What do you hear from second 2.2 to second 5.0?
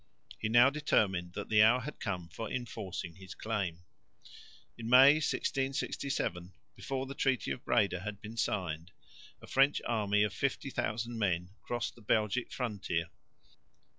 for enforcing his claim. In